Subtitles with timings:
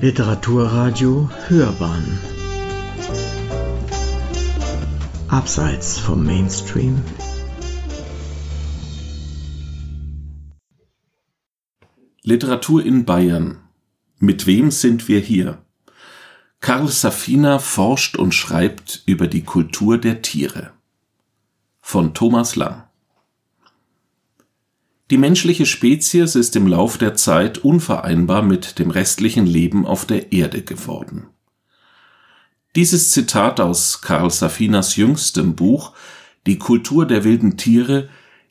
[0.00, 2.20] Literaturradio Hörbahn
[5.26, 7.02] Abseits vom Mainstream
[12.22, 13.58] Literatur in Bayern
[14.20, 15.64] Mit wem sind wir hier?
[16.60, 20.70] Karl Safina forscht und schreibt über die Kultur der Tiere.
[21.80, 22.87] Von Thomas Lang
[25.10, 30.32] die menschliche Spezies ist im Lauf der Zeit unvereinbar mit dem restlichen Leben auf der
[30.32, 31.28] Erde geworden.
[32.76, 35.94] Dieses Zitat aus Karl Safinas jüngstem Buch
[36.46, 38.08] Die Kultur der wilden Tiere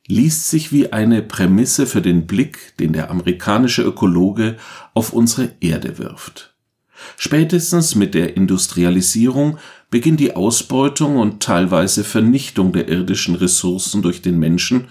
[0.07, 4.57] liest sich wie eine Prämisse für den Blick, den der amerikanische Ökologe
[4.93, 6.55] auf unsere Erde wirft.
[7.17, 9.59] Spätestens mit der Industrialisierung
[9.91, 14.87] beginnt die Ausbeutung und teilweise Vernichtung der irdischen Ressourcen durch den Menschen,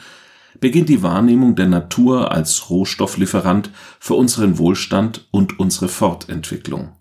[0.60, 6.92] beginnt die Wahrnehmung der Natur als Rohstofflieferant für unseren Wohlstand und unsere Fortentwicklung.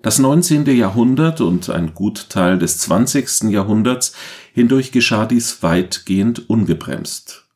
[0.00, 0.66] Das 19.
[0.66, 3.50] Jahrhundert und ein Gutteil des 20.
[3.50, 4.12] Jahrhunderts
[4.52, 7.46] hindurch geschah dies weitgehend ungebremst.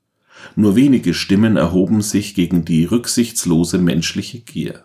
[0.57, 4.85] Nur wenige Stimmen erhoben sich gegen die rücksichtslose menschliche Gier.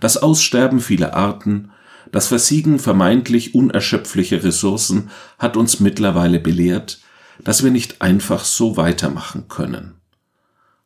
[0.00, 1.72] Das Aussterben vieler Arten,
[2.10, 7.00] das Versiegen vermeintlich unerschöpflicher Ressourcen hat uns mittlerweile belehrt,
[7.44, 9.94] dass wir nicht einfach so weitermachen können.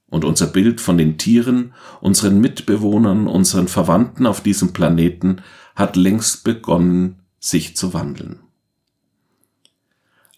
[0.08, 5.42] Und unser Bild von den Tieren, unseren Mitbewohnern, unseren Verwandten auf diesem Planeten
[5.75, 8.41] hat längst begonnen, sich zu wandeln.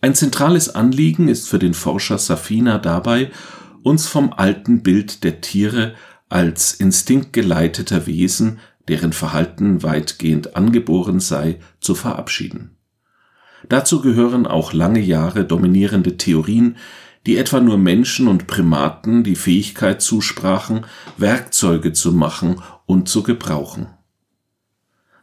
[0.00, 3.30] Ein zentrales Anliegen ist für den Forscher Safina dabei,
[3.82, 5.94] uns vom alten Bild der Tiere
[6.28, 12.75] als instinktgeleiteter Wesen, deren Verhalten weitgehend angeboren sei, zu verabschieden.
[13.68, 16.76] Dazu gehören auch lange Jahre dominierende Theorien,
[17.26, 20.86] die etwa nur Menschen und Primaten die Fähigkeit zusprachen,
[21.16, 23.88] Werkzeuge zu machen und zu gebrauchen.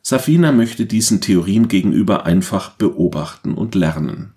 [0.02, 4.34] Safina möchte diesen Theorien gegenüber einfach beobachten und lernen.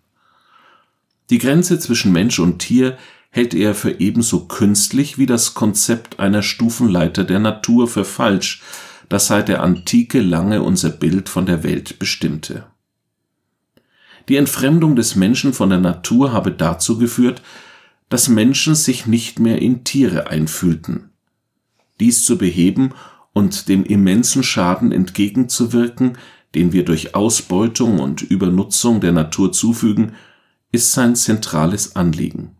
[1.28, 2.96] Die Grenze zwischen Mensch und Tier
[3.30, 8.62] hält er für ebenso künstlich wie das Konzept einer Stufenleiter der Natur für falsch,
[9.08, 12.66] das seit der Antike lange unser Bild von der Welt bestimmte.
[14.28, 17.42] Die Entfremdung des Menschen von der Natur habe dazu geführt,
[18.08, 21.10] dass Menschen sich nicht mehr in Tiere einfühlten.
[22.00, 22.90] Dies zu beheben
[23.32, 26.18] und dem immensen Schaden entgegenzuwirken,
[26.54, 30.12] den wir durch Ausbeutung und Übernutzung der Natur zufügen,
[30.72, 32.56] ist sein zentrales Anliegen.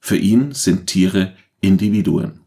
[0.00, 2.40] Für ihn sind Tiere Individuen.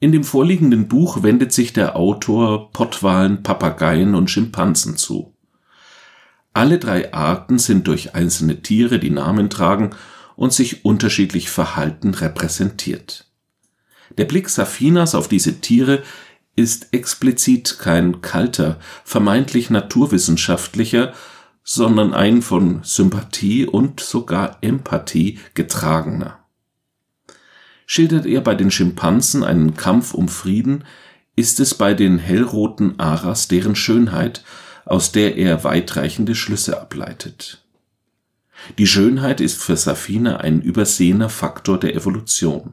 [0.00, 5.31] In dem vorliegenden Buch wendet sich der Autor Pottwalen, Papageien und Schimpansen zu.
[6.54, 9.90] Alle drei Arten sind durch einzelne Tiere, die Namen tragen
[10.36, 13.26] und sich unterschiedlich verhalten, repräsentiert.
[14.18, 16.02] Der Blick Safinas auf diese Tiere
[16.54, 21.14] ist explizit kein kalter, vermeintlich naturwissenschaftlicher,
[21.64, 26.38] sondern ein von Sympathie und sogar Empathie getragener.
[27.86, 30.84] Schildert er bei den Schimpansen einen Kampf um Frieden,
[31.36, 34.44] ist es bei den hellroten Aras deren Schönheit,
[34.84, 37.64] aus der er weitreichende Schlüsse ableitet.
[38.78, 42.72] Die Schönheit ist für Safina ein übersehener Faktor der Evolution.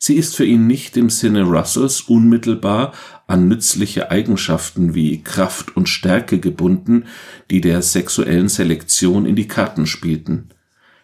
[0.00, 2.92] Sie ist für ihn nicht im Sinne Russells unmittelbar
[3.26, 7.06] an nützliche Eigenschaften wie Kraft und Stärke gebunden,
[7.50, 10.50] die der sexuellen Selektion in die Karten spielten.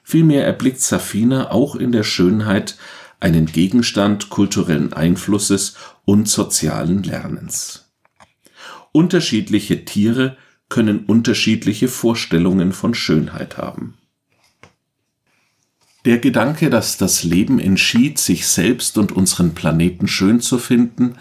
[0.05, 2.77] Vielmehr erblickt Safina auch in der Schönheit
[3.19, 7.84] einen Gegenstand kulturellen Einflusses und sozialen Lernens.
[8.97, 10.37] Unterschiedliche Tiere
[10.69, 13.94] können unterschiedliche Vorstellungen von Schönheit haben.
[16.05, 21.16] Der Gedanke, dass das Leben entschied, sich selbst und unseren Planeten schön zu finden,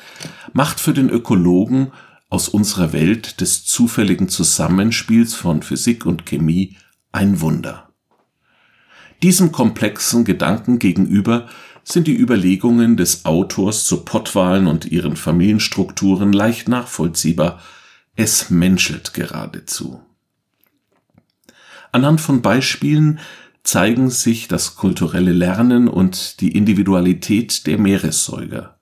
[0.54, 1.92] macht für den Ökologen
[2.30, 6.78] aus unserer Welt des zufälligen Zusammenspiels von Physik und Chemie
[7.12, 7.90] ein Wunder.
[9.24, 11.50] Diesem komplexen Gedanken gegenüber
[11.84, 17.62] sind die Überlegungen des Autors zu Pottwalen und ihren Familienstrukturen leicht nachvollziehbar.
[18.16, 20.02] Es menschelt geradezu.
[21.92, 23.20] Anhand von Beispielen
[23.64, 28.78] zeigen sich das kulturelle Lernen und die Individualität der Meeressäuger.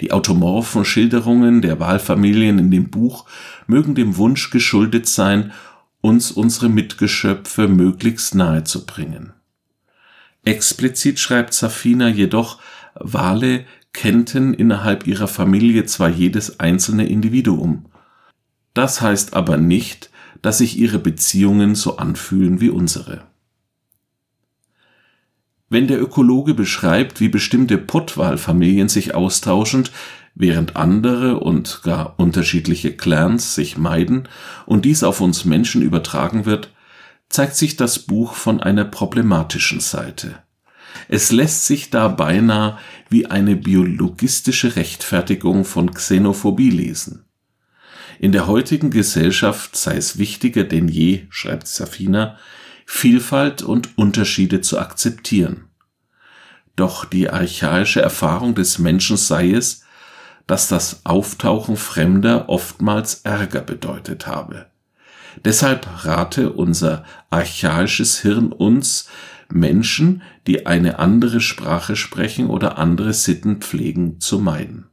[0.00, 3.26] Die automorphen Schilderungen der Walfamilien in dem Buch
[3.66, 5.52] mögen dem Wunsch geschuldet sein,
[6.00, 9.32] uns unsere Mitgeschöpfe möglichst nahe zu bringen.
[10.44, 12.60] Explizit schreibt Safina jedoch,
[12.94, 17.86] Wale kennten innerhalb ihrer Familie zwar jedes einzelne Individuum.
[18.74, 20.10] Das heißt aber nicht,
[20.42, 23.22] dass sich ihre Beziehungen so anfühlen wie unsere.
[25.70, 29.90] Wenn der Ökologe beschreibt, wie bestimmte Pottwalfamilien sich austauschend,
[30.40, 34.28] Während andere und gar unterschiedliche Clans sich meiden
[34.66, 36.72] und dies auf uns Menschen übertragen wird,
[37.28, 40.42] zeigt sich das Buch von einer problematischen Seite.
[41.08, 42.78] Es lässt sich da beinahe
[43.08, 47.24] wie eine biologistische Rechtfertigung von Xenophobie lesen.
[48.18, 52.36] In der heutigen Gesellschaft sei es wichtiger denn je, schreibt Safina,
[52.84, 55.68] Vielfalt und Unterschiede zu akzeptieren.
[56.74, 59.82] Doch die archaische Erfahrung des Menschen sei es,
[60.46, 64.66] dass das Auftauchen Fremder oftmals Ärger bedeutet habe.
[65.44, 69.08] Deshalb rate unser archaisches Hirn uns,
[69.50, 74.88] Menschen, die eine andere Sprache sprechen oder andere Sitten pflegen, zu meiden.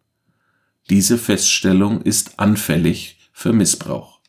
[0.90, 4.20] Diese Feststellung ist anfällig für Missbrauch.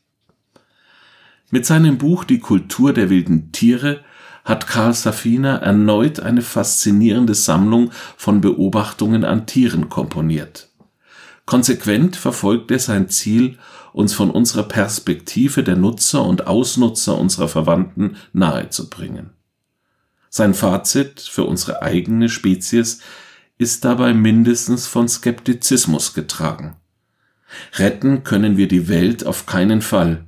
[1.50, 4.00] Mit seinem Buch Die Kultur der wilden Tiere
[4.44, 10.70] hat Karl Safina erneut eine faszinierende Sammlung von Beobachtungen an Tieren komponiert.
[11.46, 13.58] Konsequent verfolgt er sein Ziel,
[13.92, 19.30] uns von unserer Perspektive der Nutzer und Ausnutzer unserer Verwandten nahezubringen.
[20.28, 23.00] Sein Fazit für unsere eigene Spezies
[23.58, 26.76] ist dabei mindestens von Skeptizismus getragen.
[27.74, 30.26] Retten können wir die Welt auf keinen Fall,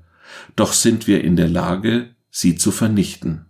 [0.54, 3.46] doch sind wir in der Lage, sie zu vernichten.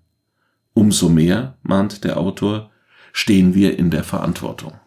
[0.73, 2.70] Umso mehr, mahnt der Autor,
[3.12, 4.81] stehen wir in der Verantwortung.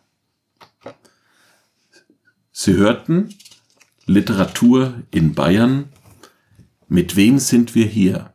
[2.64, 3.34] Sie hörten
[4.06, 5.90] Literatur in Bayern.
[6.88, 8.34] Mit wem sind wir hier?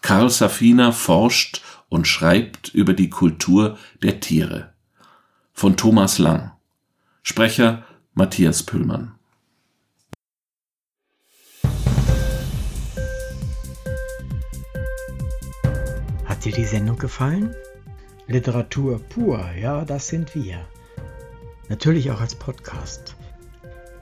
[0.00, 1.60] Karl Safina forscht
[1.90, 4.72] und schreibt über die Kultur der Tiere.
[5.52, 6.52] Von Thomas Lang.
[7.22, 7.84] Sprecher
[8.14, 9.12] Matthias Püllmann.
[16.24, 17.54] Hat dir die Sendung gefallen?
[18.28, 20.66] Literatur pur, ja, das sind wir.
[21.68, 23.17] Natürlich auch als Podcast.